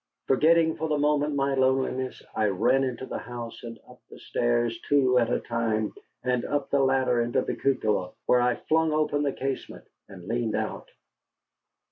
Forgetting 0.25 0.77
for 0.77 0.87
the 0.89 0.97
moment 0.97 1.35
my 1.35 1.53
loneliness, 1.53 2.23
I 2.33 2.47
ran 2.47 2.83
into 2.83 3.05
the 3.05 3.19
house 3.19 3.61
and 3.61 3.77
up 3.87 4.01
the 4.09 4.17
stairs 4.17 4.81
two 4.89 5.19
at 5.19 5.31
a 5.31 5.39
time, 5.41 5.93
and 6.23 6.43
up 6.43 6.71
the 6.71 6.79
ladder 6.79 7.21
into 7.21 7.43
the 7.43 7.55
cupola, 7.55 8.13
where 8.25 8.41
I 8.41 8.55
flung 8.67 8.93
open 8.93 9.21
the 9.21 9.31
casement 9.31 9.85
and 10.09 10.25
leaned 10.27 10.55
out. 10.55 10.89